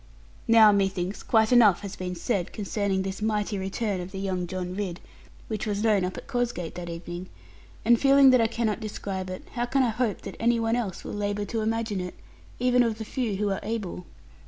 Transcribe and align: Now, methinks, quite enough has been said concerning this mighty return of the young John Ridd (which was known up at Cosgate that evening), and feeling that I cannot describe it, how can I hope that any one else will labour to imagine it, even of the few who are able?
Now, 0.47 0.71
methinks, 0.71 1.21
quite 1.21 1.51
enough 1.51 1.81
has 1.81 1.95
been 1.95 2.15
said 2.15 2.51
concerning 2.51 3.03
this 3.03 3.21
mighty 3.21 3.59
return 3.59 4.01
of 4.01 4.11
the 4.11 4.17
young 4.17 4.47
John 4.47 4.73
Ridd 4.75 4.99
(which 5.47 5.67
was 5.67 5.83
known 5.83 6.03
up 6.03 6.17
at 6.17 6.25
Cosgate 6.25 6.73
that 6.73 6.89
evening), 6.89 7.29
and 7.85 8.01
feeling 8.01 8.31
that 8.31 8.41
I 8.41 8.47
cannot 8.47 8.79
describe 8.79 9.29
it, 9.29 9.43
how 9.51 9.67
can 9.67 9.83
I 9.83 9.89
hope 9.89 10.21
that 10.21 10.37
any 10.39 10.59
one 10.59 10.75
else 10.75 11.03
will 11.03 11.13
labour 11.13 11.45
to 11.45 11.61
imagine 11.61 12.01
it, 12.01 12.15
even 12.57 12.81
of 12.81 12.97
the 12.97 13.05
few 13.05 13.35
who 13.35 13.51
are 13.51 13.59
able? 13.61 14.07